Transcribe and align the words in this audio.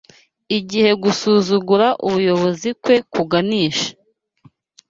igihe 0.57 0.91
gusuzugura 1.03 1.87
ubuyobozi 2.07 2.69
kwe 2.81 2.95
kuganisha 3.13 3.89